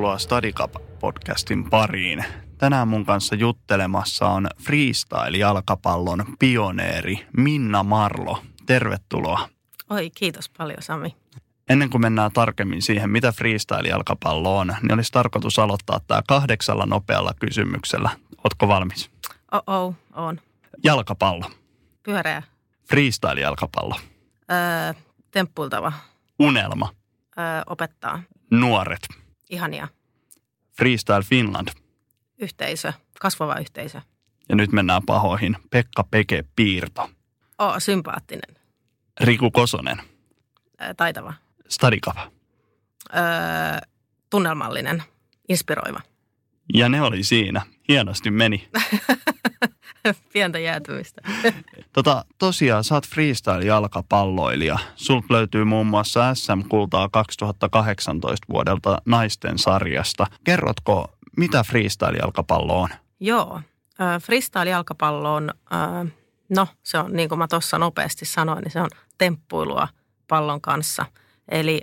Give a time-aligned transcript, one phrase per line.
[0.00, 2.24] Tervetuloa Stadicap-podcastin pariin.
[2.58, 8.42] Tänään mun kanssa juttelemassa on freestyle-jalkapallon pioneeri Minna Marlo.
[8.66, 9.48] Tervetuloa.
[9.90, 11.16] Oi, kiitos paljon Sami.
[11.68, 17.34] Ennen kuin mennään tarkemmin siihen, mitä freestyle-jalkapallo on, niin olisi tarkoitus aloittaa tämä kahdeksalla nopealla
[17.40, 18.10] kysymyksellä.
[18.44, 19.10] Ootko valmis?
[19.66, 20.40] Oh, on.
[20.84, 21.50] Jalkapallo.
[22.02, 22.42] Pyöreä.
[22.88, 24.00] Freestyle-jalkapallo.
[24.50, 24.94] Öö,
[25.30, 25.92] temppuiltava.
[26.38, 26.88] Unelma.
[27.38, 28.22] Öö, opettaa.
[28.50, 29.20] Nuoret.
[29.50, 29.88] Ihania.
[30.76, 31.68] Freestyle Finland.
[32.38, 32.92] Yhteisö.
[33.20, 34.00] Kasvava yhteisö.
[34.48, 35.56] Ja nyt mennään pahoihin.
[35.70, 37.10] Pekka Peke Piirto.
[37.58, 38.56] Oh, sympaattinen.
[39.20, 40.02] Riku Kosonen.
[40.96, 41.34] Taitava.
[41.68, 42.30] Stadikava.
[43.14, 43.20] Öö,
[44.30, 45.02] tunnelmallinen.
[45.48, 46.00] Inspiroiva.
[46.74, 47.62] Ja ne oli siinä.
[47.88, 48.68] Hienosti meni.
[50.32, 51.22] Pientä jäätymistä.
[51.92, 54.78] Tota, tosiaan, sä oot freestyle-jalkapalloilija.
[54.96, 60.26] Sulta löytyy muun muassa SM-kultaa 2018 vuodelta naisten sarjasta.
[60.44, 62.88] Kerrotko, mitä freestyle-jalkapallo on?
[63.20, 63.60] Joo,
[64.22, 65.50] freestyle-jalkapallo on,
[66.48, 69.88] no se on niin kuin mä tuossa nopeasti sanoin, niin se on temppuilua
[70.28, 71.06] pallon kanssa.
[71.48, 71.82] Eli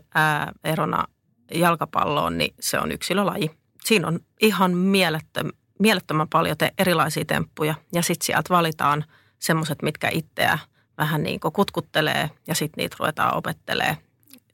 [0.64, 1.06] erona
[1.54, 3.52] jalkapalloon, niin se on yksilölaji.
[3.88, 9.06] Siinä on ihan mielettömän mielettömän paljon te erilaisia temppuja ja sitten sieltä valitaan
[9.40, 10.60] semmoiset, mitkä itseä
[10.98, 13.98] vähän niin kuin kutkuttelee ja sitten niitä ruvetaan opettelee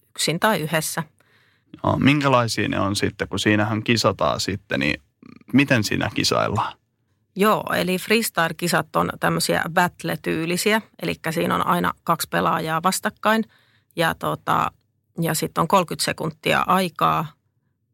[0.09, 1.03] yksin tai yhdessä.
[1.83, 5.01] No, minkälaisia ne on sitten, kun siinähän kisataan sitten, niin
[5.53, 6.77] miten siinä kisaillaan?
[7.35, 13.43] Joo, eli freestyle-kisat on tämmöisiä battle-tyylisiä, eli siinä on aina kaksi pelaajaa vastakkain
[13.95, 14.71] ja, tota,
[15.21, 17.25] ja sitten on 30 sekuntia aikaa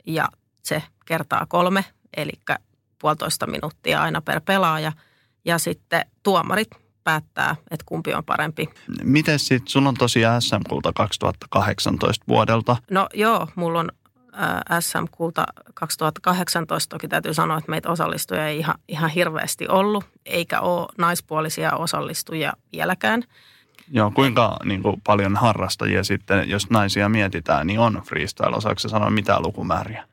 [0.05, 0.29] ja
[0.63, 1.85] se kertaa kolme,
[2.17, 2.31] eli
[3.01, 4.91] puolitoista minuuttia aina per pelaaja.
[5.45, 6.67] Ja sitten tuomarit
[7.03, 8.69] päättää, että kumpi on parempi.
[9.03, 12.77] Miten sitten, sun on tosiaan SM-kulta 2018 vuodelta.
[12.91, 13.89] No joo, mulla on
[14.79, 16.95] SM-kulta 2018.
[16.95, 22.53] Toki täytyy sanoa, että meitä osallistujia ei ihan, ihan hirveästi ollut, eikä ole naispuolisia osallistujia
[22.71, 23.23] vieläkään.
[23.91, 28.55] Joo, kuinka niin kuin, paljon harrastajia sitten, jos naisia mietitään, niin on freestyle?
[28.55, 30.08] Osaako sanoa mitään lukumääriä?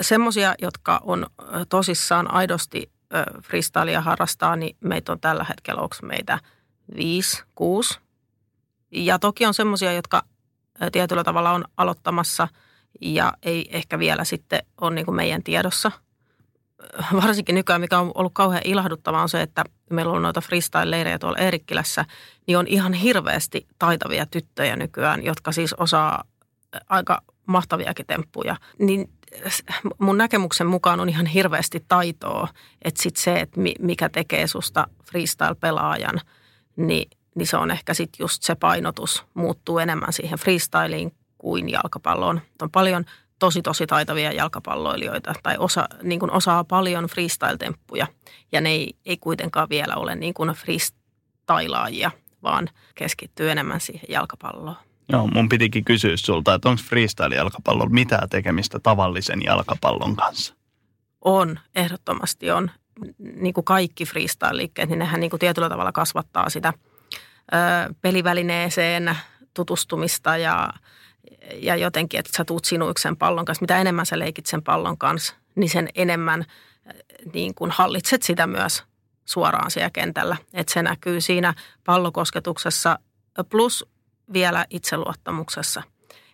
[0.00, 1.26] Semmoisia, jotka on
[1.68, 2.90] tosissaan aidosti
[3.42, 6.38] freestylea harrastaa, niin meitä on tällä hetkellä, onko meitä
[6.96, 7.98] viisi, kuusi.
[8.90, 10.22] Ja toki on semmoisia, jotka
[10.92, 12.48] tietyllä tavalla on aloittamassa
[13.00, 15.92] ja ei ehkä vielä sitten ole niin kuin meidän tiedossa.
[17.22, 21.38] Varsinkin nykyään, mikä on ollut kauhean ilahduttavaa, on se, että meillä on noita freestyle-leirejä tuolla
[21.38, 22.04] Eerikkilässä,
[22.46, 26.24] niin on ihan hirveästi taitavia tyttöjä nykyään, jotka siis osaa
[26.88, 28.56] aika mahtaviakin temppuja.
[28.78, 29.10] Niin
[29.98, 32.48] mun näkemyksen mukaan on ihan hirveästi taitoa,
[32.82, 36.20] että sit se, että mikä tekee susta freestyle-pelaajan,
[36.76, 42.40] niin, niin se on ehkä sitten just se painotus muuttuu enemmän siihen freestyliin kuin jalkapalloon.
[42.62, 43.04] On paljon
[43.38, 48.06] tosi tosi taitavia jalkapalloilijoita tai osa, niin kuin osaa paljon freestyle-temppuja
[48.52, 52.10] ja ne ei, ei kuitenkaan vielä ole niin kuin freestylaajia,
[52.42, 54.87] vaan keskittyy enemmän siihen jalkapalloon.
[55.12, 60.54] Joo, mun pitikin kysyä sulta, että onko freestyle-jalkapallolla mitään tekemistä tavallisen jalkapallon kanssa?
[61.24, 62.70] On, ehdottomasti on.
[63.18, 66.72] Niin kuin kaikki freestyle-liikkeet, niin nehän niin kuin tietyllä tavalla kasvattaa sitä
[67.52, 69.16] ö, pelivälineeseen
[69.54, 70.72] tutustumista ja,
[71.54, 73.62] ja jotenkin, että sä tuut sinuiksen pallon kanssa.
[73.62, 76.44] Mitä enemmän sä leikit sen pallon kanssa, niin sen enemmän
[77.32, 78.84] niin kuin hallitset sitä myös
[79.24, 80.36] suoraan siellä kentällä.
[80.54, 81.54] Että se näkyy siinä
[81.84, 82.98] pallokosketuksessa
[83.50, 83.86] plus
[84.32, 85.82] vielä itseluottamuksessa.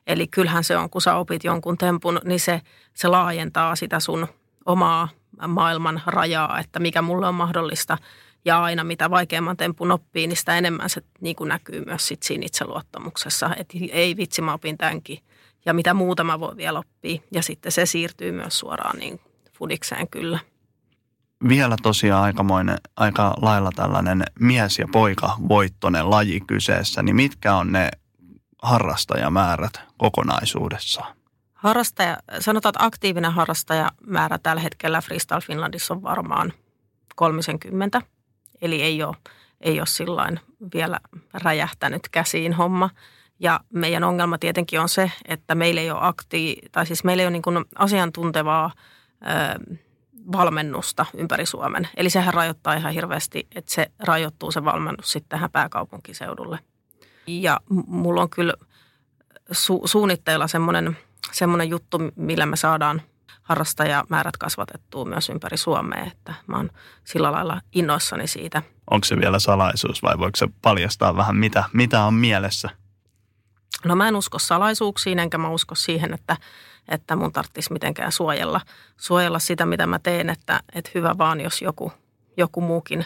[0.07, 2.61] Eli kyllähän se on, kun sä opit jonkun tempun, niin se,
[2.95, 4.27] se laajentaa sitä sun
[4.67, 5.09] omaa
[5.49, 7.99] maailman rajaa, että mikä mulle on mahdollista.
[8.45, 12.23] Ja aina mitä vaikeamman tempun oppii, niin sitä enemmän se niin kuin näkyy myös sit
[12.23, 13.51] siinä itseluottamuksessa.
[13.57, 15.19] Että ei vitsi, mä opin tämänkin.
[15.67, 17.21] Ja mitä muuta mä vielä oppia.
[17.33, 19.21] Ja sitten se siirtyy myös suoraan niin
[19.53, 20.39] fudikseen kyllä
[21.49, 27.73] vielä tosiaan aikamoinen, aika lailla tällainen mies- ja poika voittonen laji kyseessä, niin mitkä on
[27.73, 27.91] ne
[28.63, 31.17] harrastajamäärät kokonaisuudessaan?
[31.55, 36.53] Harrastaja, sanotaan, että aktiivinen harrastajamäärä tällä hetkellä Freestyle Finlandissa on varmaan
[37.17, 38.03] 30,
[38.63, 39.17] eli ei ole,
[39.61, 40.41] ei ole sillain
[40.75, 41.01] vielä
[41.35, 42.91] räjähtänyt käsiin homma.
[43.39, 47.27] Ja meidän ongelma tietenkin on se, että meillä ei ole akti, tai siis meillä ei
[47.27, 48.71] ole niin asiantuntevaa
[50.33, 51.89] valmennusta ympäri Suomen.
[51.97, 56.59] Eli sehän rajoittaa ihan hirveästi, että se rajoittuu se valmennus sitten tähän pääkaupunkiseudulle.
[57.27, 58.55] Ja mulla on kyllä
[59.53, 60.97] su- suunnitteilla semmoinen,
[61.33, 63.03] semmoinen juttu, millä me saadaan
[63.43, 66.71] harrastajamäärät kasvatettua myös ympäri Suomea, että mä oon
[67.05, 68.63] sillä lailla innoissani siitä.
[68.91, 72.71] Onko se vielä salaisuus vai voiko se paljastaa vähän, mitä, mitä on mielessä?
[73.85, 76.37] No mä en usko salaisuuksiin, enkä mä usko siihen, että,
[76.89, 78.61] että mun tarvitsisi mitenkään suojella,
[78.97, 81.93] suojella sitä, mitä mä teen, että, että hyvä vaan, jos joku,
[82.37, 83.05] joku muukin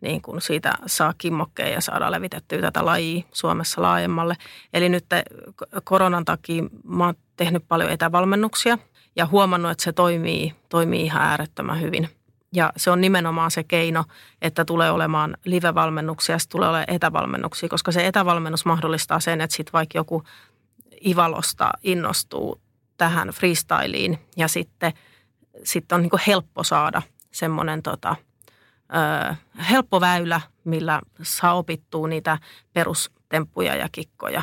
[0.00, 4.36] niin kuin siitä saa kimmokkeen ja saadaan levitettyä tätä lajia Suomessa laajemmalle.
[4.74, 5.04] Eli nyt
[5.84, 8.78] koronan takia mä oon tehnyt paljon etävalmennuksia
[9.16, 12.08] ja huomannut, että se toimii, toimii ihan äärettömän hyvin.
[12.52, 14.04] Ja se on nimenomaan se keino,
[14.42, 19.72] että tulee olemaan live-valmennuksia ja tulee olemaan etävalmennuksia, koska se etävalmennus mahdollistaa sen, että sitten
[19.72, 20.22] vaikka joku
[21.06, 22.60] Ivalosta innostuu
[22.96, 24.92] tähän freestyliin ja sitten,
[25.64, 27.02] sitten on niin helppo saada
[27.32, 28.16] semmoinen tota,
[29.70, 32.38] helppo väylä, millä saa opittua niitä
[32.72, 34.42] perustemppuja ja kikkoja.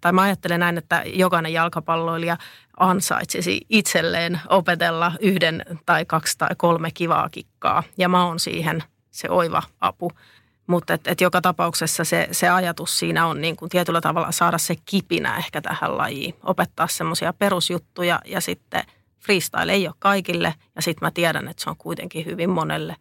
[0.00, 2.36] Tai mä ajattelen näin, että jokainen jalkapalloilija
[2.76, 7.82] ansaitsisi itselleen opetella yhden tai kaksi tai kolme kivaa kikkaa.
[7.98, 10.12] Ja mä oon siihen se oiva apu.
[10.66, 14.58] Mutta et, et joka tapauksessa se, se ajatus siinä on niin kuin tietyllä tavalla saada
[14.58, 16.34] se kipinä ehkä tähän lajiin.
[16.42, 18.84] Opettaa semmoisia perusjuttuja ja sitten
[19.20, 20.54] freestyle ei ole kaikille.
[20.76, 22.96] Ja sitten mä tiedän, että se on kuitenkin hyvin monelle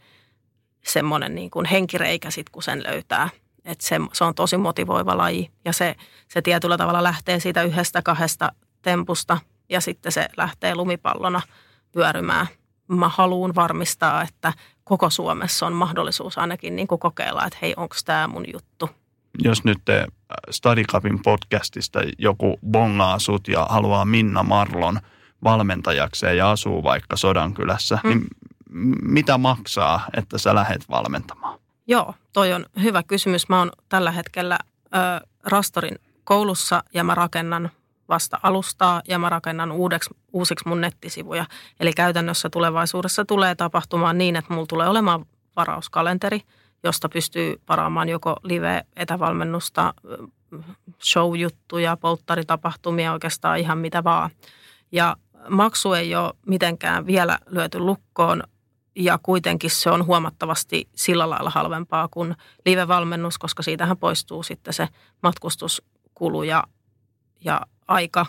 [0.86, 3.30] semmoinen niin kuin henkireikä sit, kun sen löytää.
[3.66, 5.96] Että se, se on tosi motivoiva laji ja se,
[6.28, 8.52] se tietyllä tavalla lähtee siitä yhdestä kahdesta
[8.82, 9.38] tempusta
[9.70, 11.42] ja sitten se lähtee lumipallona
[11.92, 12.48] pyörymään.
[12.88, 14.54] Mä haluan varmistaa, että
[14.86, 18.90] koko Suomessa on mahdollisuus ainakin niin kuin kokeilla, että hei, onko tämä mun juttu.
[19.44, 20.08] Jos nyt te
[20.50, 25.00] Stadikapin podcastista joku bongaa sut ja haluaa Minna Marlon
[25.44, 28.10] valmentajakseen ja asuu vaikka Sodankylässä, hmm.
[28.10, 28.28] niin
[29.02, 31.60] mitä maksaa, että sä lähet valmentamaan?
[31.88, 33.50] Joo, toi on hyvä kysymys.
[33.50, 37.70] Mä oon tällä hetkellä ö, Rastorin koulussa ja mä rakennan
[38.10, 41.46] vasta alustaa ja mä rakennan uudeksi, uusiksi mun nettisivuja.
[41.80, 45.25] Eli käytännössä tulevaisuudessa tulee tapahtumaan niin, että mulla tulee olemaan
[45.56, 46.42] varauskalenteri,
[46.84, 49.94] josta pystyy varaamaan joko live-etävalmennusta,
[51.04, 54.30] show-juttuja, polttaritapahtumia, oikeastaan ihan mitä vaan.
[54.92, 55.16] Ja
[55.50, 58.44] maksu ei ole mitenkään vielä lyöty lukkoon
[58.96, 62.36] ja kuitenkin se on huomattavasti sillä lailla halvempaa kuin
[62.66, 64.88] live-valmennus, koska siitähän poistuu sitten se
[65.24, 66.63] matkustuskulu ja,
[67.44, 68.26] ja aika,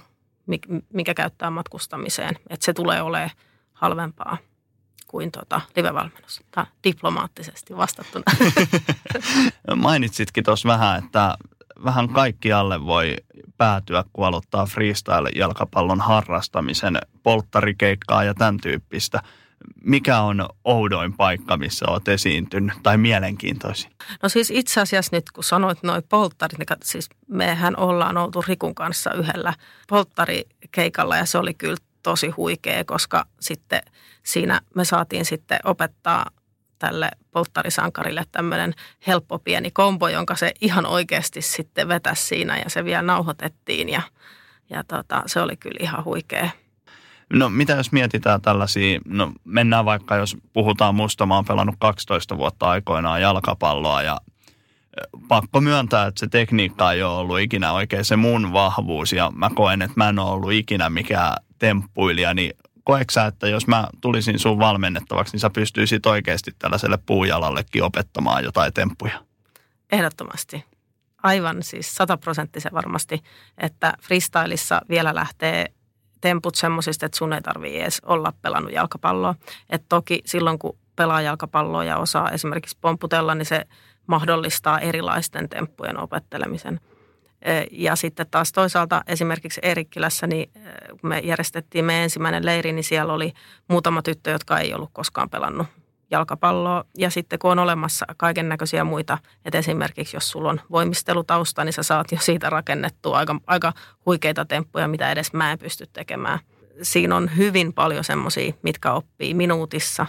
[0.93, 2.37] mikä käyttää matkustamiseen.
[2.50, 3.31] Että se tulee olemaan
[3.73, 4.38] halvempaa
[5.06, 6.41] kuin tota live-valmennus.
[6.50, 8.25] Tämä diplomaattisesti vastattuna.
[9.76, 11.37] Mainitsitkin tuossa vähän, että
[11.85, 13.17] vähän kaikkialle voi
[13.56, 19.23] päätyä, kun aloittaa freestyle-jalkapallon harrastamisen, polttarikeikkaa ja tämän tyyppistä–
[19.85, 23.91] mikä on oudoin paikka, missä olet esiintynyt tai mielenkiintoisin?
[24.23, 28.75] No siis itse asiassa nyt kun sanoit noin polttarit, niin siis mehän ollaan oltu Rikun
[28.75, 29.55] kanssa yhdellä
[29.89, 33.83] polttarikeikalla ja se oli kyllä tosi huikea, koska sitten
[34.23, 36.31] siinä me saatiin sitten opettaa
[36.79, 38.75] tälle polttarisankarille tämmöinen
[39.07, 44.03] helppo pieni kombo, jonka se ihan oikeasti sitten vetäisi siinä ja se vielä nauhoitettiin ja,
[44.71, 46.51] ja tota, se oli kyllä ihan huikea.
[47.32, 52.37] No mitä jos mietitään tällaisia, no mennään vaikka jos puhutaan musta, mä oon pelannut 12
[52.37, 54.20] vuotta aikoinaan jalkapalloa ja
[55.28, 59.50] pakko myöntää, että se tekniikka ei ole ollut ikinä oikein se mun vahvuus ja mä
[59.55, 62.52] koen, että mä en ole ollut ikinä mikään temppuilija, niin
[62.84, 68.72] koeksä, että jos mä tulisin sun valmennettavaksi, niin sä pystyisit oikeasti tällaiselle puujalallekin opettamaan jotain
[68.72, 69.24] temppuja?
[69.93, 70.65] Ehdottomasti.
[71.22, 73.22] Aivan siis sataprosenttisen varmasti,
[73.58, 75.67] että freestylissa vielä lähtee
[76.20, 79.35] temput semmoisista, että sun ei tarvitse edes olla pelannut jalkapalloa.
[79.70, 83.65] Et toki silloin, kun pelaa jalkapalloa ja osaa esimerkiksi pomputella, niin se
[84.06, 86.81] mahdollistaa erilaisten temppujen opettelemisen.
[87.43, 92.73] E, ja sitten taas toisaalta esimerkiksi Erikkilässä, niin e, kun me järjestettiin me ensimmäinen leiri,
[92.73, 93.32] niin siellä oli
[93.69, 95.67] muutama tyttö, jotka ei ollut koskaan pelannut
[96.10, 96.84] jalkapalloa.
[96.98, 101.72] Ja sitten kun on olemassa kaiken näköisiä muita, että esimerkiksi jos sulla on voimistelutausta, niin
[101.72, 103.72] sä saat jo siitä rakennettua aika, aika
[104.06, 106.39] huikeita temppuja, mitä edes mä en pysty tekemään.
[106.82, 110.06] Siinä on hyvin paljon semmoisia, mitkä oppii minuutissa,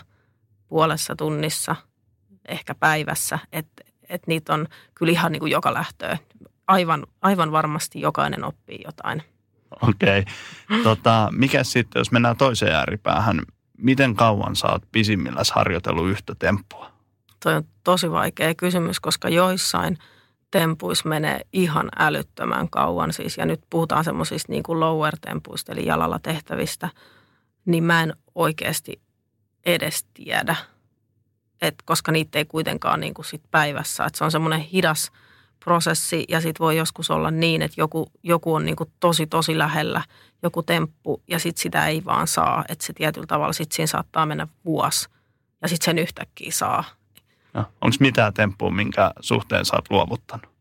[0.68, 1.76] puolessa tunnissa,
[2.48, 6.18] ehkä päivässä, että et niitä on kyllä ihan niin kuin joka lähtöä.
[6.68, 9.24] Aivan, aivan varmasti jokainen oppii jotain.
[9.82, 10.20] Okei.
[10.20, 10.84] Okay.
[10.84, 13.42] Tota, mikä sitten, jos mennään toiseen ääripäähän,
[13.78, 16.92] miten kauan sä oot pisimmilläs harjoitellut yhtä temppua?
[17.44, 19.98] Toi on tosi vaikea kysymys, koska joissain
[20.52, 23.14] tempuissa menee ihan älyttömän kauan.
[23.14, 26.90] Siis, ja nyt puhutaan semmoisista niin kuin lower-tempuista, eli jalalla tehtävistä,
[27.66, 29.02] niin mä en oikeasti
[29.66, 30.56] edes tiedä,
[31.62, 34.06] Et koska niitä ei kuitenkaan niin kuin sit päivässä.
[34.06, 35.12] Et se on semmoinen hidas
[35.64, 39.58] prosessi ja sitten voi joskus olla niin, että joku, joku on niin kuin tosi tosi
[39.58, 40.02] lähellä–
[40.44, 42.66] joku temppu ja sitten sitä ei vaan saa.
[42.70, 45.10] Että se tietyllä tavalla sitten siinä saattaa mennä vuosi
[45.62, 46.84] ja sitten sen yhtäkkiä saa.
[47.54, 50.58] No, Onko mitään temppua, minkä suhteen sä oot luovuttanut?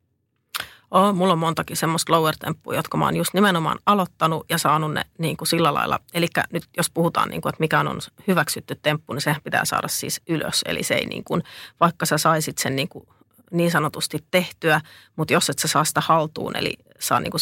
[0.90, 4.94] Oh, mulla on montakin semmoista lower temppua, jotka mä oon just nimenomaan aloittanut ja saanut
[4.94, 5.98] ne niin kuin sillä lailla.
[6.14, 9.88] Eli nyt jos puhutaan, niin kuin, että mikä on hyväksytty temppu, niin se pitää saada
[9.88, 10.62] siis ylös.
[10.66, 11.42] Eli se ei niin kuin,
[11.80, 13.08] vaikka sä saisit sen niin, kuin
[13.52, 14.80] niin sanotusti tehtyä,
[15.16, 17.40] mutta jos et sä saa sitä haltuun, eli saa niin kuin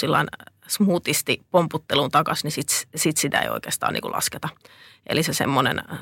[0.68, 4.48] smoothisti pomputteluun takaisin, niin sit, sit sitä ei oikeastaan niin kuin lasketa.
[5.08, 5.98] Eli se semmoinen äh,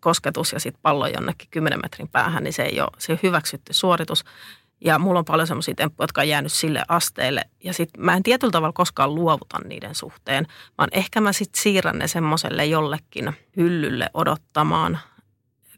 [0.00, 4.24] kosketus ja sitten pallo jonnekin 10 metrin päähän, niin se ei ole, se hyväksytty suoritus.
[4.84, 7.44] Ja mulla on paljon semmoisia temppuja, jotka on jäänyt sille asteelle.
[7.64, 10.46] Ja sitten mä en tietyllä tavalla koskaan luovuta niiden suhteen,
[10.78, 14.98] vaan ehkä mä sitten siirrän ne semmoiselle jollekin hyllylle odottamaan.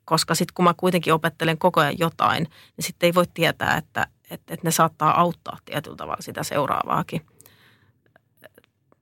[0.04, 2.42] Koska sitten kun mä kuitenkin opettelen koko ajan jotain,
[2.76, 7.26] niin sitten ei voi tietää, että, että, että ne saattaa auttaa tietyllä tavalla sitä seuraavaakin.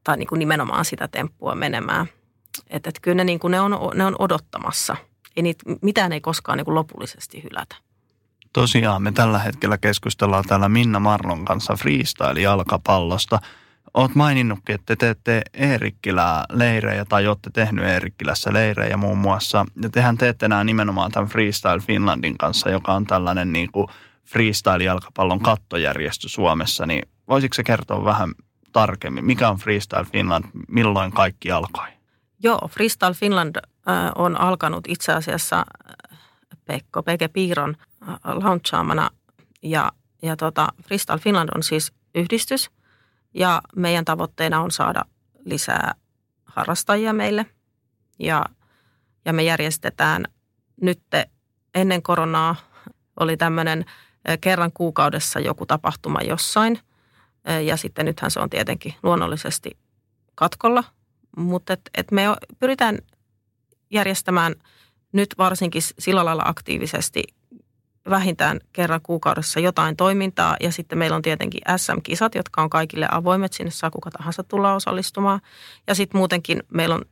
[0.04, 2.06] Tai niin kuin nimenomaan sitä temppua menemään.
[2.70, 4.96] Että, että kyllä ne, niin kuin ne, on, ne on odottamassa.
[5.36, 7.76] Ei niitä, mitään ei koskaan niin kuin lopullisesti hylätä.
[8.52, 13.38] Tosiaan me tällä hetkellä keskustellaan täällä Minna Marlon kanssa freestyle-jalkapallosta.
[13.94, 19.66] Oot maininnutkin, että te teette Eerikkilää leirejä tai olette tehnyt Eerikkilässä leirejä muun muassa.
[19.82, 23.88] Ja tehän teette nämä nimenomaan tämän Freestyle Finlandin kanssa, joka on tällainen niin kuin
[24.24, 26.86] freestyle-jalkapallon kattojärjestö Suomessa.
[26.86, 28.32] Niin voisitko se kertoa vähän
[28.72, 31.88] tarkemmin, mikä on Freestyle Finland, milloin kaikki alkoi?
[32.42, 33.56] Joo, Freestyle Finland
[34.14, 35.66] on alkanut itse asiassa
[36.64, 37.76] Pekko Peke Piiron
[38.24, 39.10] launchaamana.
[39.62, 42.70] Ja, ja tota, Freestyle Finland on siis yhdistys
[43.34, 45.02] ja meidän tavoitteena on saada
[45.44, 45.94] lisää
[46.44, 47.46] harrastajia meille.
[48.18, 48.44] Ja,
[49.24, 50.24] ja me järjestetään
[50.80, 51.02] nyt
[51.74, 52.56] ennen koronaa
[53.20, 53.84] oli tämmöinen
[54.40, 56.78] kerran kuukaudessa joku tapahtuma jossain.
[57.64, 59.78] Ja sitten nythän se on tietenkin luonnollisesti
[60.34, 60.84] katkolla.
[61.36, 62.22] Mutta et, et me
[62.58, 62.98] pyritään
[63.90, 64.54] järjestämään
[65.12, 67.22] nyt varsinkin sillä lailla aktiivisesti
[68.10, 70.56] vähintään kerran kuukaudessa jotain toimintaa.
[70.60, 73.52] Ja sitten meillä on tietenkin SM-kisat, jotka on kaikille avoimet.
[73.52, 75.40] Sinne saa kuka tahansa tulla osallistumaan.
[75.86, 77.04] Ja sitten muutenkin meillä on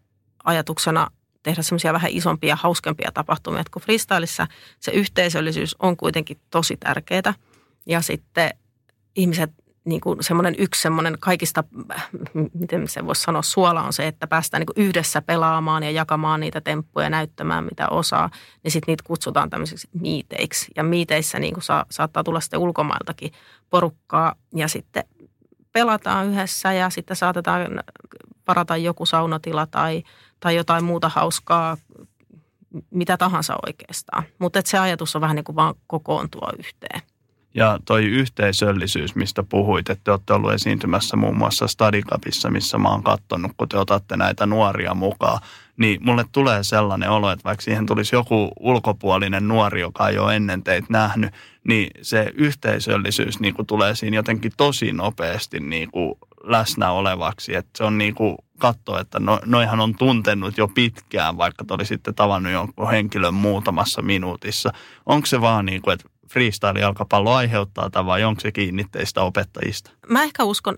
[0.45, 1.11] ajatuksena
[1.43, 3.63] tehdä semmoisia vähän isompia, hauskempia tapahtumia.
[3.71, 4.47] Kun freestylissa
[4.81, 7.35] se yhteisöllisyys on kuitenkin tosi tärkeää.
[7.87, 8.51] Ja sitten
[9.17, 9.51] ihmiset
[9.85, 11.65] niin kuin semmoinen yksi semmoinen kaikista,
[12.55, 16.61] miten se voisi sanoa, suola on se, että päästään niin yhdessä pelaamaan ja jakamaan niitä
[16.61, 18.31] temppuja, näyttämään mitä osaa,
[18.63, 20.71] niin sitten niitä kutsutaan tämmöisiksi miiteiksi.
[20.77, 23.33] Ja miiteissä niin kuin saa, saattaa tulla sitten ulkomailtakin
[23.71, 25.05] porukkaa ja sitten
[25.73, 27.83] pelataan yhdessä ja sitten saatetaan
[28.49, 30.03] varata joku saunatila tai,
[30.41, 31.77] tai jotain muuta hauskaa,
[32.91, 34.23] mitä tahansa oikeastaan.
[34.39, 37.01] Mutta se ajatus on vähän niin kuin vaan kokoontua yhteen.
[37.55, 42.89] Ja toi yhteisöllisyys, mistä puhuit, että te olette ollut esiintymässä muun muassa Stadikapissa, missä mä
[42.89, 45.41] oon katsonut, kun te otatte näitä nuoria mukaan,
[45.77, 50.37] niin mulle tulee sellainen olo, että vaikka siihen tulisi joku ulkopuolinen nuori, joka ei ole
[50.37, 51.31] ennen teitä nähnyt,
[51.65, 56.15] niin se yhteisöllisyys niin kuin tulee siinä jotenkin tosi nopeasti niin kuin
[56.45, 57.55] läsnä olevaksi.
[57.55, 61.75] Että se on niin kuin katsoa, että no, noihan on tuntenut jo pitkään, vaikka te
[61.75, 64.73] olisitte tavannut jonkun henkilön muutamassa minuutissa.
[65.07, 69.91] Onko se vaan niin kuin, että freestyle-jalkapallo aiheuttaa tai vai onko se kiinni teistä opettajista?
[70.09, 70.77] Mä ehkä uskon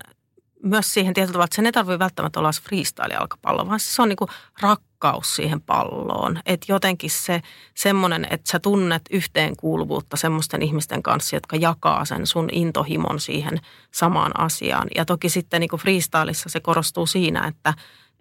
[0.63, 4.17] myös siihen tietyllä tavalla, että sen ei tarvitse välttämättä olla freestyle-jalkapallo, vaan se on niin
[4.17, 4.29] kuin
[4.61, 6.39] rakkaus siihen palloon.
[6.45, 7.41] Että jotenkin se
[7.75, 13.59] semmoinen, että sä tunnet yhteenkuuluvuutta semmoisten ihmisten kanssa, jotka jakaa sen sun intohimon siihen
[13.91, 14.87] samaan asiaan.
[14.95, 15.81] Ja toki sitten niin kuin
[16.49, 17.73] se korostuu siinä, että,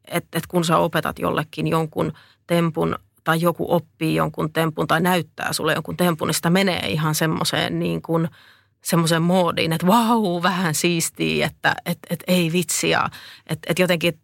[0.05, 2.13] että, että kun sä opetat jollekin jonkun
[2.47, 7.15] tempun tai joku oppii jonkun tempun tai näyttää sulle jonkun tempun, niin sitä menee ihan
[7.15, 8.29] semmoiseen niin kuin
[8.85, 13.11] semmoiseen moodiin, että vau, vähän siistiä, että et, et, ei vitsiä.
[13.47, 14.21] Että et jotenkin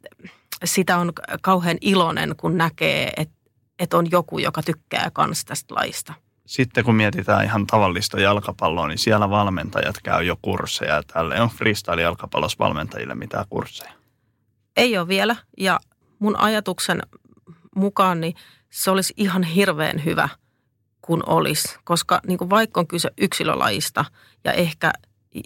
[0.65, 1.13] sitä on
[1.43, 3.35] kauhean iloinen, kun näkee, että
[3.79, 6.15] et on joku, joka tykkää kans tästä laista.
[6.47, 11.03] Sitten kun mietitään ihan tavallista jalkapalloa, niin siellä valmentajat käy jo kursseja.
[11.13, 13.93] Tälle on freestyle-jalkapallossa valmentajille mitään kursseja?
[14.77, 15.37] Ei ole vielä.
[15.59, 15.81] Ja
[16.19, 17.03] mun ajatuksen
[17.77, 18.35] mukaan, niin
[18.71, 20.29] se olisi ihan hirveän hyvä,
[21.03, 21.79] kun olisi.
[21.85, 24.05] Koska niin kuin vaikka on kyse yksilölajista
[24.45, 24.93] ja ehkä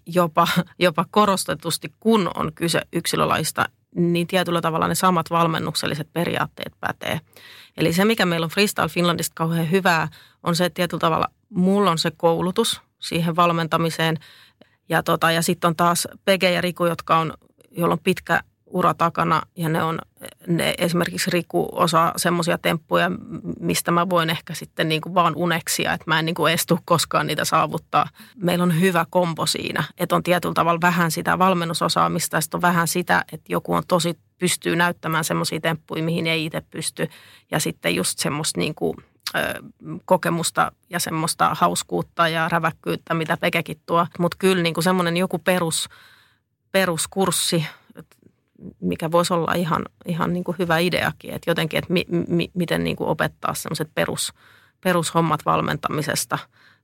[0.07, 0.49] jopa,
[0.79, 7.21] jopa korostetusti, kun on kyse yksilölajista, niin tietyllä tavalla ne samat valmennukselliset periaatteet pätee.
[7.77, 10.09] Eli se, mikä meillä on Freestyle Finlandista kauhean hyvää,
[10.43, 14.17] on se, että tietyllä tavalla mulla on se koulutus siihen valmentamiseen.
[14.89, 17.33] Ja, tota, ja sitten on taas Pege ja Riku, jotka on,
[17.71, 18.41] jolla on pitkä
[18.73, 19.99] ura takana ja ne on,
[20.47, 23.11] ne esimerkiksi Riku osaa semmoisia temppuja,
[23.61, 26.79] mistä mä voin ehkä sitten niin kuin vaan uneksia, että mä en niin kuin estu
[26.85, 28.07] koskaan niitä saavuttaa.
[28.37, 32.63] Meillä on hyvä kompo siinä, että on tietyllä tavalla vähän sitä valmennusosaamista ja sitten on
[32.63, 37.09] vähän sitä, että joku on tosi pystyy näyttämään semmoisia temppuja, mihin ei itse pysty
[37.51, 38.97] ja sitten just semmoista niin kuin
[40.05, 44.07] kokemusta ja semmoista hauskuutta ja räväkkyyttä, mitä Pekekin tuo.
[44.19, 45.89] Mutta kyllä niin semmoinen joku perus,
[46.73, 47.67] peruskurssi,
[48.81, 52.85] mikä voisi olla ihan, ihan niin kuin hyvä ideakin, että jotenkin, että mi, mi, miten
[52.85, 54.33] niin kuin opettaa semmoiset perus,
[54.85, 56.39] perushommat valmentamisesta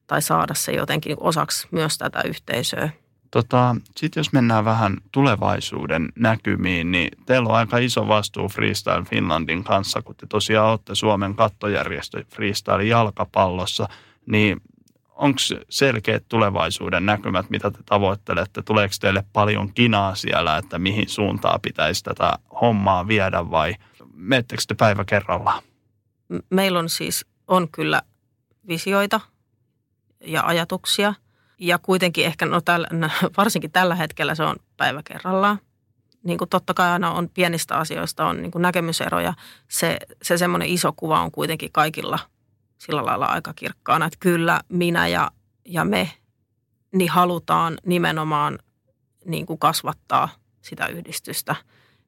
[0.07, 2.91] tai saada se jotenkin osaksi myös tätä yhteisöä.
[3.31, 9.65] Tota, Sitten jos mennään vähän tulevaisuuden näkymiin, niin teillä on aika iso vastuu Freestyle Finlandin
[9.65, 13.89] kanssa, kun te tosiaan olette Suomen kattojärjestö Freestyle jalkapallossa,
[14.27, 14.61] niin
[15.19, 18.63] onko selkeät tulevaisuuden näkymät, mitä te tavoittelette?
[18.63, 23.75] Tuleeko teille paljon kinaa siellä, että mihin suuntaan pitäisi tätä hommaa viedä vai
[24.15, 25.63] menettekö te päivä kerrallaan?
[26.51, 28.03] Meillä on siis, on kyllä
[28.69, 29.21] visioita
[30.21, 31.15] ja ajatuksia–
[31.59, 32.89] ja kuitenkin ehkä, no tällä,
[33.37, 35.59] varsinkin tällä hetkellä se on päivä kerrallaan.
[36.23, 39.35] Niin kuin totta kai aina on pienistä asioista on niin kuin näkemyseroja.
[39.69, 42.19] Se, se semmoinen iso kuva on kuitenkin kaikilla
[42.79, 45.31] sillä lailla aika kirkkaana, että kyllä minä ja,
[45.65, 46.11] ja me
[46.93, 48.59] niin halutaan nimenomaan
[49.25, 50.29] niin kuin kasvattaa
[50.61, 51.57] sitä yhdistystä.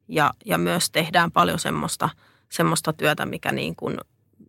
[0.08, 2.10] Ja, ja myös tehdään paljon semmoista,
[2.48, 3.96] semmoista työtä, mikä niin kuin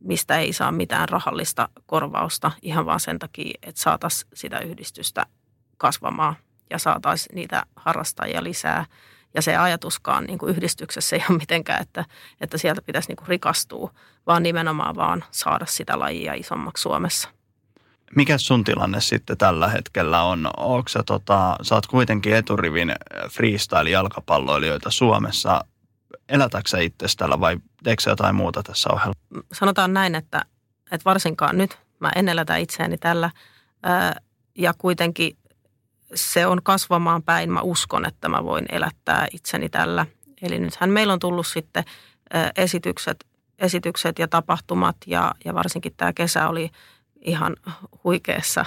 [0.01, 5.25] mistä ei saa mitään rahallista korvausta ihan vaan sen takia, että saataisiin sitä yhdistystä
[5.78, 6.36] kasvamaan
[6.70, 8.86] ja saataisiin niitä harrastajia lisää.
[9.34, 12.06] Ja se ajatuskaan niin kuin yhdistyksessä ei ole mitenkään, että,
[12.42, 13.92] että sieltä pitäisi niin kuin rikastua,
[14.28, 17.30] vaan nimenomaan vaan saada sitä lajia isommaksi Suomessa.
[18.16, 20.50] Mikä sun tilanne sitten tällä hetkellä on?
[20.58, 22.94] Onko sä, tota, sä oot kuitenkin eturivin
[23.30, 25.66] freestyle-jalkapalloilijoita Suomessa
[26.30, 29.14] elätäksä itse tällä vai teekö jotain muuta tässä ohella?
[29.54, 30.42] Sanotaan näin, että,
[30.92, 33.32] että varsinkaan nyt mä en elätä itseäni tällä
[33.84, 34.16] ää,
[34.58, 35.38] ja kuitenkin
[36.15, 37.51] se on kasvamaan päin.
[37.51, 40.06] Mä uskon, että mä voin elättää itseni tällä.
[40.41, 41.84] Eli nythän meillä on tullut sitten
[42.58, 43.25] esitykset,
[43.60, 46.72] esitykset ja tapahtumat ja, ja varsinkin tämä kesä oli
[47.22, 47.55] ihan
[48.03, 48.66] huikeassa,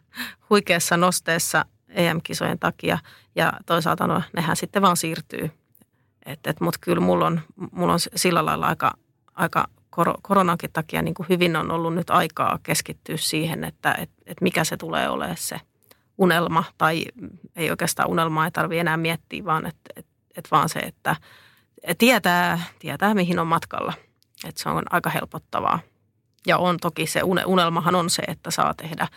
[0.50, 2.98] huikeassa nosteessa EM-kisojen takia
[3.34, 5.50] ja toisaalta no, nehän sitten vaan siirtyy
[6.60, 7.40] Mutta kyllä mulla on,
[7.72, 8.94] mulla on sillä lailla aika,
[9.34, 9.68] aika
[10.22, 14.64] koronankin takia niin kuin hyvin on ollut nyt aikaa keskittyä siihen, että et, et mikä
[14.64, 15.60] se tulee olemaan se
[16.18, 16.64] unelma.
[16.78, 17.04] Tai
[17.56, 21.16] ei oikeastaan unelmaa ei tarvitse enää miettiä, vaan että et, et vaan se, että
[21.98, 23.92] tietää, tietää mihin on matkalla.
[24.44, 25.78] Että se on aika helpottavaa.
[26.46, 29.08] Ja on toki se unelmahan on se, että saa tehdä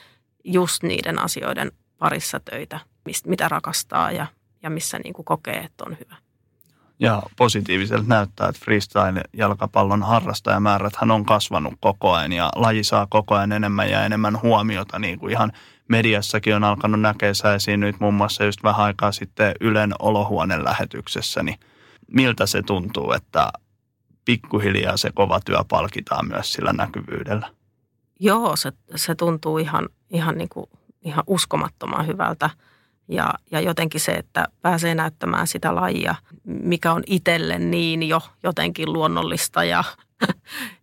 [0.43, 2.79] just niiden asioiden parissa töitä,
[3.25, 4.27] mitä rakastaa ja,
[4.63, 6.15] ja missä niin kuin kokee, että on hyvä.
[6.99, 13.51] Ja positiiviselta näyttää, että freestyle-jalkapallon harrastajamääräthän on kasvanut koko ajan ja laji saa koko ajan
[13.51, 15.51] enemmän ja enemmän huomiota, niin kuin ihan
[15.89, 21.43] mediassakin on alkanut näkeä sä nyt muun muassa just vähän aikaa sitten Ylen olohuoneen lähetyksessä,
[21.43, 21.59] niin
[22.11, 23.51] miltä se tuntuu, että
[24.25, 27.49] pikkuhiljaa se kova työ palkitaan myös sillä näkyvyydellä?
[28.19, 30.65] Joo, se, se tuntuu ihan, ihan, niin kuin,
[31.01, 32.49] ihan uskomattoman hyvältä.
[33.07, 38.93] Ja, ja jotenkin se, että pääsee näyttämään sitä lajia, mikä on itselle niin jo jotenkin
[38.93, 39.83] luonnollista ja,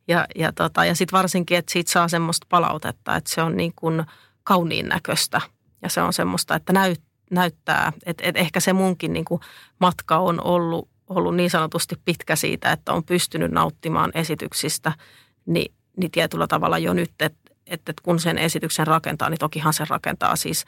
[0.09, 3.73] ja, ja, tota, ja sitten varsinkin, että siitä saa semmoista palautetta, että se on niin
[3.77, 4.05] kuin
[4.47, 5.41] kauniin näköistä
[5.83, 9.41] ja se on semmoista, että näyt, näyttää, että, että ehkä se munkin niin kuin
[9.79, 14.93] matka on ollut, ollut niin sanotusti pitkä siitä, että on pystynyt nauttimaan esityksistä,
[15.47, 19.85] niin, niin tietyllä tavalla jo nyt, että, että kun sen esityksen rakentaa, niin tokihan se
[19.89, 20.65] rakentaa siis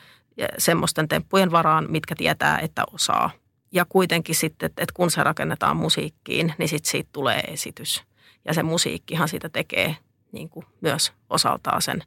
[0.58, 3.30] semmoisten temppujen varaan, mitkä tietää, että osaa.
[3.72, 8.02] Ja kuitenkin sitten, että kun se rakennetaan musiikkiin, niin sitten siitä tulee esitys.
[8.44, 9.96] Ja se musiikkihan siitä tekee
[10.32, 12.02] niin kuin myös osaltaan sen,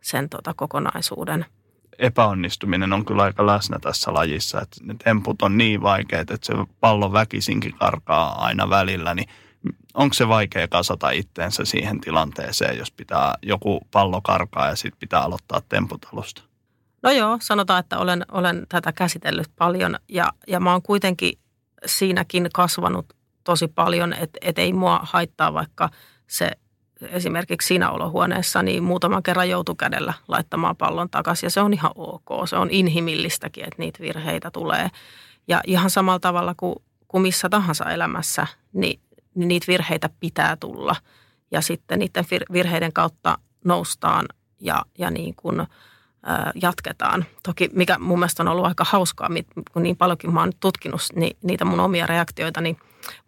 [0.00, 1.46] sen tota kokonaisuuden.
[1.98, 6.52] Epäonnistuminen on kyllä aika läsnä tässä lajissa, että ne temput on niin vaikeat, että se
[6.80, 9.28] pallo väkisinkin karkaa aina välillä, niin
[9.94, 15.20] onko se vaikea kasata itteensä siihen tilanteeseen, jos pitää joku pallo karkaa ja sitten pitää
[15.20, 16.42] aloittaa temput alusta?
[17.02, 21.38] No joo, sanotaan, että olen, olen tätä käsitellyt paljon ja, ja mä oon kuitenkin
[21.86, 25.90] siinäkin kasvanut tosi paljon, että et ei mua haittaa vaikka
[26.26, 26.50] se
[27.02, 31.92] esimerkiksi siinä olohuoneessa, niin muutaman kerran joutu kädellä laittamaan pallon takaisin ja se on ihan
[31.94, 32.48] ok.
[32.48, 34.90] Se on inhimillistäkin, että niitä virheitä tulee.
[35.48, 36.74] Ja ihan samalla tavalla kuin,
[37.08, 39.00] kuin missä tahansa elämässä, niin,
[39.34, 40.96] niin niitä virheitä pitää tulla.
[41.50, 44.26] Ja sitten niiden virheiden kautta noustaan
[44.60, 45.66] ja, ja niin kuin–
[46.62, 47.24] jatketaan.
[47.42, 49.28] Toki mikä mun mielestä on ollut aika hauskaa,
[49.72, 51.00] kun niin paljonkin mä oon tutkinut
[51.42, 52.76] niitä mun omia reaktioita, niin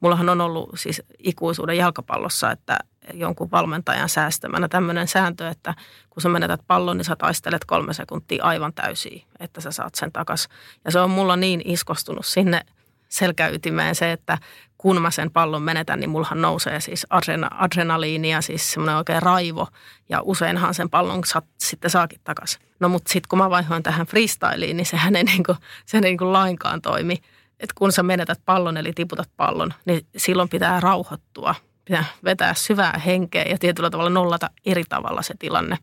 [0.00, 2.78] mullahan on ollut siis ikuisuuden jalkapallossa, että
[3.14, 5.74] jonkun valmentajan säästämänä tämmöinen sääntö, että
[6.10, 10.12] kun sä menetät pallon, niin sä taistelet kolme sekuntia aivan täysiä, että sä saat sen
[10.12, 10.48] takas.
[10.84, 12.60] Ja se on mulla niin iskostunut sinne,
[13.08, 14.38] selkäytimeen se, että
[14.78, 19.22] kun mä sen pallon menetän, niin mullahan nousee siis adrena, adrenaliini ja siis semmoinen oikein
[19.22, 19.68] raivo.
[20.08, 22.62] Ja useinhan sen pallon saat, sitten saakin takaisin.
[22.80, 25.56] No mutta sitten kun mä vaihoin tähän freestyliin, niin sehän ei, niinku,
[25.86, 27.22] sehän ei niinku lainkaan toimi.
[27.62, 31.54] Että kun sä menetät pallon eli tiputat pallon, niin silloin pitää rauhoittua.
[31.84, 35.78] Pitää vetää syvää henkeä ja tietyllä tavalla nollata eri tavalla se tilanne.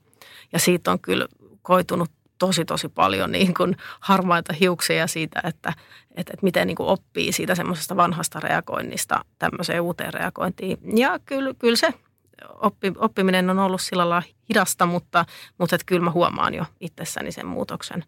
[0.54, 1.28] Ja siitä on kyllä
[1.62, 5.74] koitunut tosi tosi paljon niin kuin harmaita hiuksia siitä, että,
[6.10, 10.98] että, että miten niin kuin oppii siitä semmoisesta vanhasta reagoinnista tämmöiseen uuteen reagointiin.
[10.98, 11.94] Ja kyllä, kyllä se
[12.62, 15.26] oppi, oppiminen on ollut sillä lailla hidasta, mutta,
[15.58, 18.06] mutta että kyllä mä huomaan jo itsessäni sen muutoksen.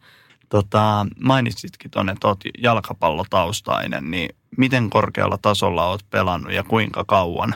[0.51, 7.55] Tota, mainitsitkin tuonne, että olet jalkapallotaustainen, niin miten korkealla tasolla olet pelannut ja kuinka kauan?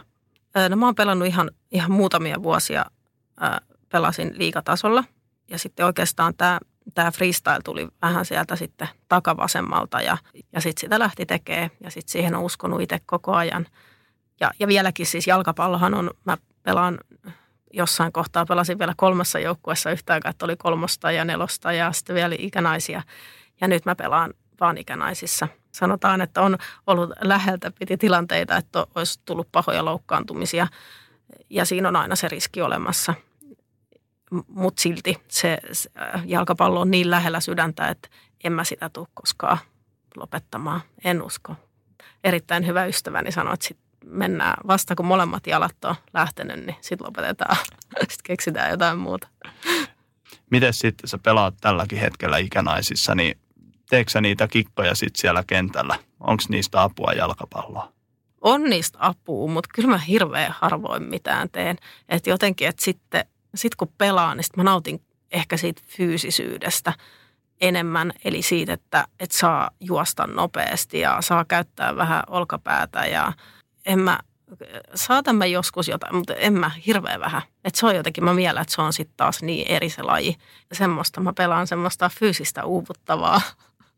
[0.69, 2.86] No mä oon pelannut ihan, ihan muutamia vuosia.
[3.91, 5.03] Pelasin liikatasolla–
[5.49, 6.60] ja sitten oikeastaan tämä,
[6.93, 10.17] tämä freestyle tuli vähän sieltä sitten takavasemmalta ja,
[10.53, 13.67] ja sitten sitä lähti tekemään ja sitten siihen on uskonut itse koko ajan.
[14.39, 16.99] Ja, ja vieläkin siis jalkapallohan on, mä pelaan
[17.75, 22.15] jossain kohtaa pelasin vielä kolmessa joukkueessa yhtä aikaa, että oli kolmosta ja nelosta ja sitten
[22.15, 23.01] vielä ikänaisia.
[23.61, 25.47] Ja nyt mä pelaan vaan ikänaisissa.
[25.71, 26.57] Sanotaan, että on
[26.88, 30.67] ollut läheltä piti tilanteita, että olisi tullut pahoja loukkaantumisia
[31.49, 33.13] ja siinä on aina se riski olemassa–
[34.47, 38.09] mutta silti se, se äh, jalkapallo on niin lähellä sydäntä, että
[38.43, 39.57] en mä sitä tule koskaan
[40.15, 40.81] lopettamaan.
[41.03, 41.55] En usko.
[42.23, 47.07] Erittäin hyvä ystäväni sanoi, että sit mennään vasta kun molemmat jalat on lähtenyt, niin sitten
[47.07, 47.57] lopetetaan.
[47.99, 49.27] sitten keksitään jotain muuta.
[50.51, 53.37] Miten sitten sä pelaat tälläkin hetkellä ikänaisissa, niin
[53.89, 55.99] teekö sä niitä kikkoja sitten siellä kentällä?
[56.19, 57.91] Onko niistä apua jalkapalloa?
[58.41, 61.77] On niistä apua, mutta kyllä mä hirveän harvoin mitään teen.
[62.09, 66.93] Että jotenkin, että sitten sitten kun pelaan, niin sit mä nautin ehkä siitä fyysisyydestä
[67.61, 73.33] enemmän, eli siitä, että, että saa juosta nopeasti ja saa käyttää vähän olkapäätä ja
[73.86, 74.19] en mä,
[74.95, 77.41] saatan mä joskus jotain, mutta en mä hirveän vähän.
[77.63, 80.38] Että se on jotenkin, mä mielen, että se on sitten taas niin eri se laji.
[80.71, 83.41] Semmoista, mä pelaan semmoista fyysistä uuvuttavaa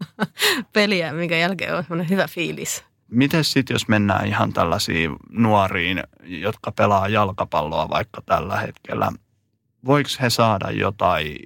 [0.74, 2.84] peliä, minkä jälkeen on hyvä fiilis.
[3.12, 9.12] Miten sitten, jos mennään ihan tällaisiin nuoriin, jotka pelaa jalkapalloa vaikka tällä hetkellä,
[9.86, 11.38] voiko he saada jotain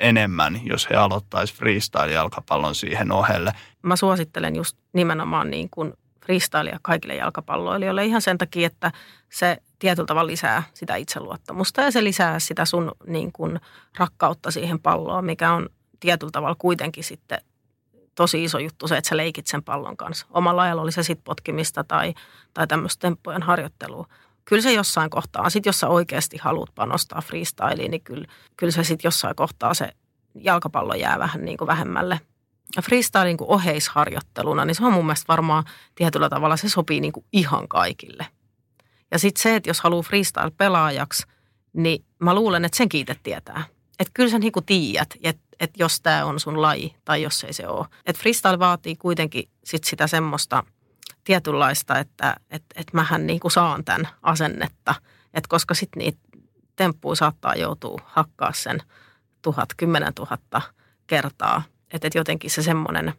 [0.00, 3.52] enemmän, jos he aloittaisi freestyle-jalkapallon siihen ohelle?
[3.82, 5.92] Mä suosittelen just nimenomaan niin kuin
[6.28, 8.92] freestylea kaikille jalkapalloilijoille ihan sen takia, että
[9.32, 13.60] se tietyllä tavalla lisää sitä itseluottamusta ja se lisää sitä sun niin kuin
[13.98, 15.68] rakkautta siihen palloon, mikä on
[16.00, 17.38] tietyllä tavalla kuitenkin sitten
[18.14, 20.26] tosi iso juttu se, että sä leikit sen pallon kanssa.
[20.30, 22.14] Omalla ajalla oli se sitten potkimista tai,
[22.54, 24.06] tai tämmöistä temppojen harjoittelua
[24.44, 28.84] kyllä se jossain kohtaa, sitten jos sä oikeasti haluat panostaa freestyliin, niin kyllä, kyllä se
[28.84, 29.90] sitten jossain kohtaa se
[30.34, 32.20] jalkapallo jää vähän niin kuin vähemmälle.
[32.76, 37.12] Ja freestyle kuin oheisharjoitteluna, niin se on mun mielestä varmaan tietyllä tavalla, se sopii niin
[37.12, 38.26] kuin ihan kaikille.
[39.10, 41.26] Ja sitten se, että jos haluaa freestyle-pelaajaksi,
[41.72, 43.64] niin mä luulen, että sen kiitet tietää.
[43.98, 47.44] Että kyllä sä niin kuin tiedät, että, että jos tämä on sun laji tai jos
[47.44, 47.86] ei se ole.
[48.06, 50.64] Että freestyle vaatii kuitenkin sit sitä semmoista–
[51.28, 54.94] tietynlaista, että et, et mähän niin kuin saan tämän asennetta.
[55.34, 56.18] Et koska sitten niitä
[56.76, 58.82] temppuja saattaa joutua hakkaa sen
[59.42, 60.62] tuhat, kymmenen tuhatta
[61.06, 61.62] kertaa.
[61.92, 63.14] Että et jotenkin se semmoinen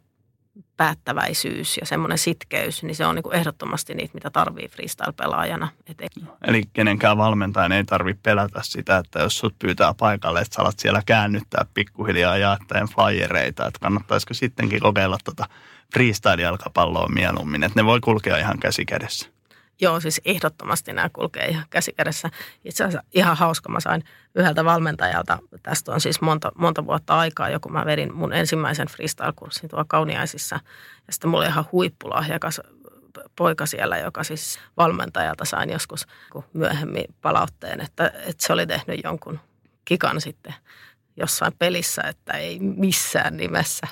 [0.76, 5.68] päättäväisyys ja semmoinen sitkeys, niin se on niin kuin ehdottomasti niitä, mitä tarvii freestyle-pelaajana.
[5.86, 6.08] Et ei.
[6.46, 11.02] Eli kenenkään valmentajan ei tarvitse pelätä sitä, että jos sut pyytää paikalle, että sä siellä
[11.06, 15.44] käännyttää pikkuhiljaa jaettaen flyereita, että kannattaisiko sittenkin kokeilla tuota
[15.92, 19.39] freestyle-jalkapalloa mieluummin, että ne voi kulkea ihan käsi kädessä.
[19.80, 22.30] Joo, siis ehdottomasti nämä kulkee ihan käsi kädessä.
[22.64, 27.48] Itse asiassa ihan hauska, mä sain yhdeltä valmentajalta, tästä on siis monta, monta vuotta aikaa,
[27.48, 30.60] joku mä vedin mun ensimmäisen freestyle-kurssin tuolla Kauniaisissa.
[31.06, 32.60] Ja sitten mulla oli ihan huippulahjakas
[33.36, 36.06] poika siellä, joka siis valmentajalta sain joskus
[36.52, 39.40] myöhemmin palautteen, että, että se oli tehnyt jonkun
[39.84, 40.54] kikan sitten
[41.20, 43.86] jossain pelissä, että ei missään nimessä.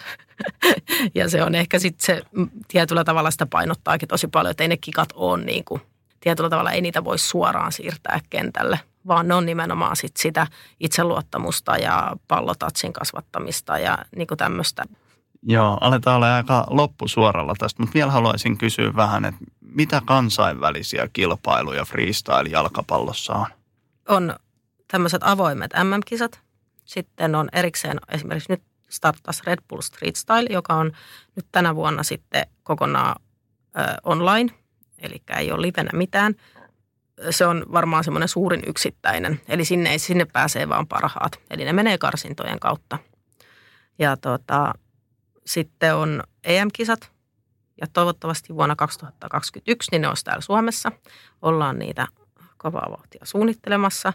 [1.15, 2.23] ja se on ehkä sitten se
[2.69, 5.81] tietyllä tavalla sitä painottaakin tosi paljon, että ei ne kikat ole niin kuin,
[6.21, 10.47] tietyllä tavalla ei niitä voi suoraan siirtää kentälle, vaan ne on nimenomaan sit sitä
[10.81, 14.85] itseluottamusta ja pallotatsin kasvattamista ja niin kuin tämmöistä.
[15.43, 21.85] Joo, aletaan olla aika loppusuoralla tästä, mutta vielä haluaisin kysyä vähän, että mitä kansainvälisiä kilpailuja
[21.85, 23.47] freestyle-jalkapallossa on?
[24.09, 24.37] On
[24.89, 26.41] tämmöiset avoimet MM-kisat,
[26.89, 30.93] sitten on erikseen esimerkiksi nyt starttasi Red Bull Street Style, joka on
[31.37, 33.23] nyt tänä vuonna sitten kokonaan
[33.79, 34.53] ö, online,
[34.99, 36.35] eli ei ole livenä mitään.
[37.31, 41.41] Se on varmaan semmoinen suurin yksittäinen, eli sinne, ei, sinne pääsee vaan parhaat.
[41.51, 42.99] Eli ne menee karsintojen kautta.
[43.99, 44.75] Ja tota,
[45.47, 47.11] sitten on EM-kisat,
[47.81, 50.93] ja toivottavasti vuonna 2021 niin ne olisi täällä Suomessa.
[51.43, 52.07] Ollaan niitä
[52.57, 54.13] kovaa vauhtia suunnittelemassa.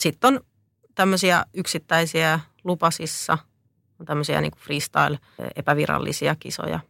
[0.00, 0.40] Sitten on
[0.94, 3.38] tämmöisiä yksittäisiä lupasissa,
[4.00, 5.18] on tämmöisiä niin kuin freestyle,
[5.56, 6.80] epävirallisia kisoja.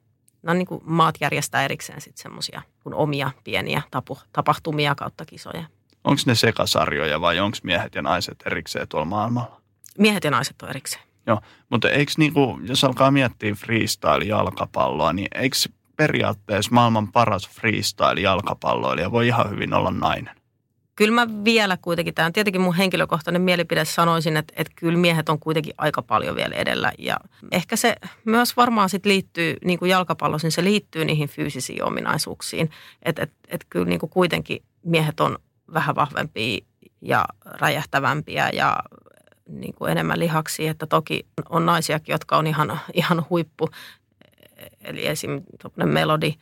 [0.42, 5.64] No niin kuin maat järjestää erikseen sitten semmoisia kuin omia pieniä tapu, tapahtumia kautta kisoja.
[6.04, 9.60] Onko ne sekasarjoja vai onko miehet ja naiset erikseen tuolla maailmalla?
[9.98, 11.02] Miehet ja naiset on erikseen.
[11.26, 11.40] Joo,
[11.70, 15.56] mutta eikö niinku, jos alkaa miettiä freestyle-jalkapalloa, niin eikö
[15.96, 20.36] periaatteessa maailman paras freestyle-jalkapalloilija voi ihan hyvin olla nainen?
[20.96, 25.28] Kyllä mä vielä kuitenkin, tämä on tietenkin mun henkilökohtainen mielipide, sanoisin, että, että kyllä miehet
[25.28, 26.92] on kuitenkin aika paljon vielä edellä.
[26.98, 27.16] Ja
[27.52, 32.70] ehkä se myös varmaan sitten liittyy, niin kuin jalkapallossa, niin se liittyy niihin fyysisiin ominaisuuksiin.
[33.02, 35.38] Että et, et kyllä niin kuin kuitenkin miehet on
[35.74, 36.64] vähän vahvempia
[37.00, 38.76] ja räjähtävämpiä ja
[39.48, 43.68] niin kuin enemmän lihaksi, että toki on naisiakin, jotka on ihan, ihan huippu.
[44.80, 45.42] Eli esim.
[45.84, 46.34] melodi,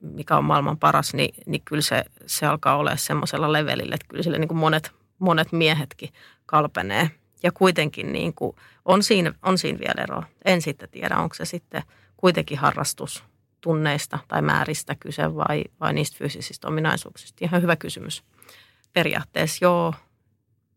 [0.00, 4.22] mikä on maailman paras, niin, niin kyllä se, se alkaa olla semmoisella levelillä, että kyllä
[4.22, 6.10] sille niin kuin monet, monet miehetkin
[6.46, 7.10] kalpenee.
[7.42, 10.22] Ja kuitenkin niin kuin on, siinä, on siinä vielä ero.
[10.44, 11.82] En sitten tiedä, onko se sitten
[12.16, 13.24] kuitenkin harrastus
[13.60, 17.44] tunneista tai määristä kyse vai, vai niistä fyysisistä ominaisuuksista.
[17.44, 18.24] Ihan hyvä kysymys.
[18.92, 19.94] Periaatteessa joo,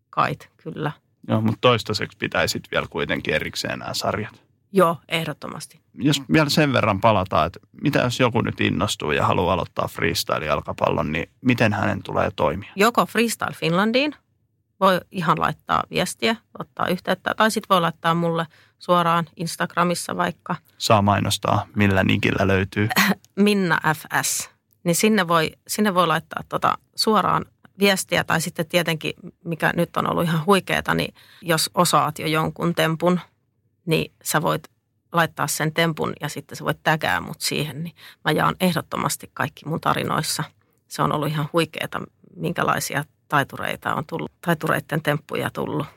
[0.09, 0.91] kait, kyllä.
[1.27, 4.43] Joo, mutta toistaiseksi pitäisi vielä kuitenkin erikseen nämä sarjat.
[4.75, 5.79] Joo, ehdottomasti.
[5.93, 11.11] Jos vielä sen verran palataan, että mitä jos joku nyt innostuu ja haluaa aloittaa freestyle-jalkapallon,
[11.11, 12.71] niin miten hänen tulee toimia?
[12.75, 14.15] Joko Freestyle Finlandiin,
[14.79, 18.47] voi ihan laittaa viestiä, ottaa yhteyttä, tai sitten voi laittaa mulle
[18.79, 20.55] suoraan Instagramissa vaikka.
[20.77, 22.89] Saa mainostaa, millä nikillä löytyy.
[23.35, 24.49] Minna FS.
[24.83, 27.45] Niin sinne voi, sinne voi laittaa tota suoraan
[27.79, 32.75] viestiä tai sitten tietenkin, mikä nyt on ollut ihan huikeeta, niin jos osaat jo jonkun
[32.75, 33.19] tempun,
[33.85, 34.63] niin sä voit
[35.11, 39.65] laittaa sen tempun ja sitten sä voit tägää mut siihen, niin mä jaan ehdottomasti kaikki
[39.65, 40.43] mun tarinoissa.
[40.87, 42.01] Se on ollut ihan huikeeta,
[42.35, 45.87] minkälaisia taitureita on tullut, taitureiden temppuja tullut.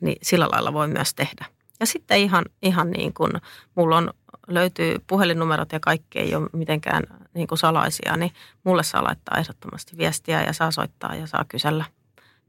[0.00, 1.46] Niin sillä lailla voi myös tehdä.
[1.80, 3.32] Ja sitten ihan, ihan niin kuin
[3.74, 4.10] mulla on,
[4.48, 7.02] löytyy puhelinnumerot ja kaikki ei ole mitenkään
[7.34, 8.32] niin kuin salaisia, niin
[8.64, 11.84] mulle saa laittaa ehdottomasti viestiä ja saa soittaa ja saa kysellä.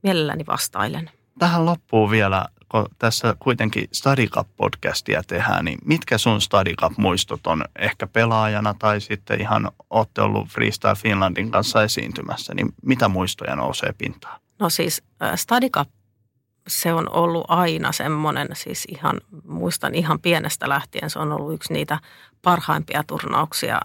[0.04, 1.12] Mielelläni vastailen.
[1.40, 7.66] Tähän loppuu vielä, kun tässä kuitenkin Study Cup-podcastia tehdään, niin mitkä sun Study Cup-muistot on
[7.80, 13.94] ehkä pelaajana tai sitten ihan olette ollut Freestyle Finlandin kanssa esiintymässä, niin mitä muistoja nousee
[13.98, 14.40] pintaan?
[14.60, 15.04] No siis
[15.36, 15.90] Study Cup
[16.68, 21.74] se on ollut aina semmoinen, siis ihan, muistan ihan pienestä lähtien, se on ollut yksi
[21.74, 22.00] niitä
[22.42, 23.80] parhaimpia turnauksia,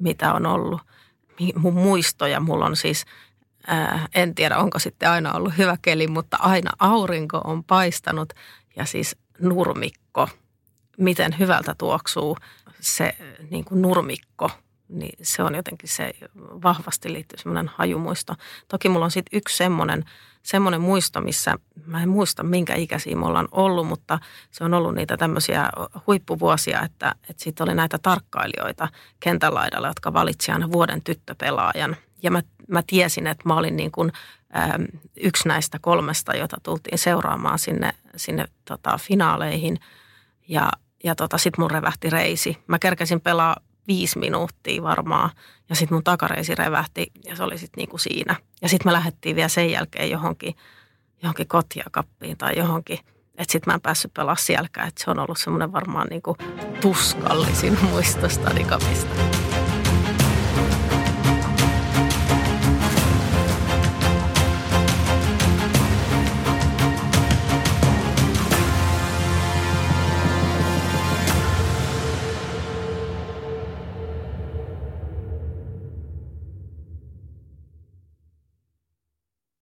[0.00, 0.80] mitä on ollut.
[1.54, 3.04] Mun muistoja, mulla on siis,
[3.68, 8.32] ää, en tiedä onko sitten aina ollut hyvä keli, mutta aina aurinko on paistanut
[8.76, 10.28] ja siis nurmikko,
[10.98, 12.36] miten hyvältä tuoksuu
[12.80, 13.16] se
[13.50, 14.50] niin kuin nurmikko,
[14.88, 18.34] niin se on jotenkin se vahvasti liittyy semmoinen hajumuisto.
[18.68, 20.04] Toki mulla on sitten yksi semmoinen,
[20.42, 21.54] semmoinen muisto, missä
[21.86, 24.18] mä en muista minkä ikäisiä me ollaan ollut, mutta
[24.50, 25.70] se on ollut niitä tämmöisiä
[26.06, 28.88] huippuvuosia, että, että sitten oli näitä tarkkailijoita
[29.20, 31.96] kentän laidalla, jotka valitsi aina vuoden tyttöpelaajan.
[32.22, 34.12] Ja mä, mä tiesin, että mä olin niin kuin,
[34.56, 34.86] äm,
[35.20, 39.80] yksi näistä kolmesta, jota tultiin seuraamaan sinne, sinne tota, finaaleihin.
[40.48, 40.70] Ja,
[41.04, 42.58] ja tota, sitten mun revähti reisi.
[42.66, 43.56] Mä kerkesin pelaa
[43.88, 45.30] viisi minuuttia varmaan.
[45.68, 48.36] Ja sitten mun takareisi revähti ja se oli sitten niinku siinä.
[48.62, 50.54] Ja sitten me lähdettiin vielä sen jälkeen johonkin,
[51.22, 52.98] johonkin kotiakappiin tai johonkin.
[53.38, 54.88] Että sitten mä en päässyt pelaa sielläkään.
[54.88, 56.36] Että se on ollut semmoinen varmaan niinku
[56.80, 59.14] tuskallisin muisto Stadikapista.